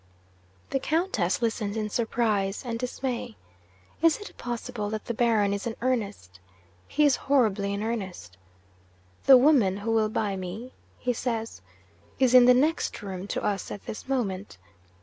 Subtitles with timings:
[0.71, 3.37] 'The Countess listens in surprise and dismay.
[4.01, 6.39] Is it possible that the Baron is in earnest?
[6.87, 8.35] He is horribly in earnest.
[9.27, 11.61] "The woman who will buy me," he says,
[12.17, 14.57] "is in the next room to us at this moment.